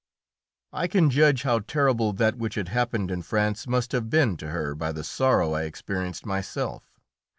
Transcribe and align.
I 0.73 0.87
can 0.87 1.11
judge 1.11 1.43
how 1.43 1.59
terrible 1.59 2.11
that 2.13 2.35
which 2.35 2.55
had 2.55 2.69
happened 2.69 3.11
in 3.11 3.21
France 3.21 3.67
must 3.67 3.91
have 3.91 4.09
been 4.09 4.35
to 4.37 4.47
her 4.47 4.73
by 4.73 4.91
the 4.91 5.03
sorrow 5.03 5.53
I 5.53 5.65
experienced 5.65 6.25
myself. 6.25 6.99